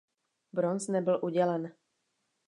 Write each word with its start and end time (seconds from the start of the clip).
Bronz 0.51 0.87
nebyl 0.87 1.19
udělen. 1.23 1.75